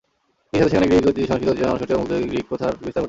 একই 0.53 0.59
সাথে 0.61 0.71
সেখানে 0.71 0.87
গ্রিক 0.91 1.27
সংস্কৃতি, 1.31 1.49
ঐতিহ্য, 1.51 1.67
জনগোষ্ঠী 1.69 1.93
এবং 1.93 2.01
মধ্যযুগীয় 2.03 2.31
গ্রিক 2.31 2.45
প্রথার 2.51 2.71
বিস্তার 2.71 2.85
ঘটেছিল। 2.97 2.99